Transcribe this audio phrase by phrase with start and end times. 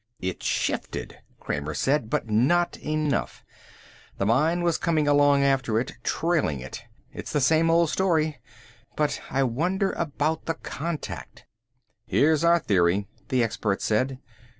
[0.19, 2.09] "It shifted," Kramer said.
[2.09, 3.45] "But not enough.
[4.17, 6.81] The mine was coming along after it, trailing it.
[7.13, 8.39] It's the same old story,
[8.95, 11.45] but I wonder about the contact."
[12.07, 14.17] "Here's our theory," the expert said.